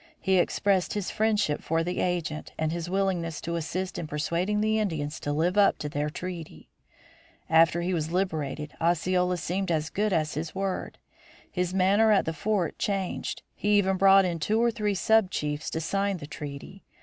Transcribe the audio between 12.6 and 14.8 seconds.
changed. He even brought in two or